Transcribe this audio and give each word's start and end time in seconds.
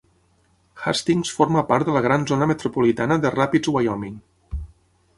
Hastings 0.85 1.33
forma 1.41 1.63
part 1.73 1.89
de 1.91 1.95
la 1.97 2.03
gran 2.07 2.27
zona 2.33 2.49
metropolitana 2.55 3.21
de 3.27 3.37
Rapids-Wyoming. 3.39 4.21